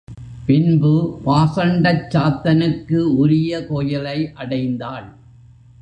பின்பு 0.45 0.93
பாசண்டச் 1.25 2.07
சாத்தனுக்கு 2.13 2.99
உரிய 3.15 3.65
கோயிலை 3.65 4.19
அடைந்தாள். 4.35 5.07